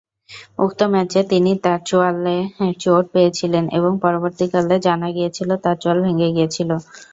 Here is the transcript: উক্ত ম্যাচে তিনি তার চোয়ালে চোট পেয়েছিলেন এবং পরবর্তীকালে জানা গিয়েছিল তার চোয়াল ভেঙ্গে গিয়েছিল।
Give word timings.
উক্ত 0.59 0.79
ম্যাচে 0.93 1.19
তিনি 1.31 1.51
তার 1.63 1.79
চোয়ালে 1.89 2.35
চোট 2.79 3.03
পেয়েছিলেন 3.13 3.65
এবং 3.77 3.91
পরবর্তীকালে 4.03 4.75
জানা 4.85 5.07
গিয়েছিল 5.15 5.49
তার 5.63 5.75
চোয়াল 5.81 5.97
ভেঙ্গে 6.05 6.29
গিয়েছিল। 6.35 6.69